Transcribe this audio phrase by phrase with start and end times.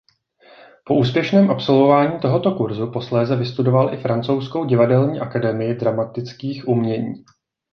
[0.85, 7.13] Po úspěšném absolvování tohoto kurzu posléze vystudoval i francouzskou divadelní Akademii dramatických umění.